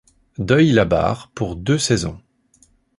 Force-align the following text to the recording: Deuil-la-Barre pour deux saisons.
Deuil-la-Barre 0.39 1.29
pour 1.35 1.55
deux 1.55 1.77
saisons. 1.77 2.19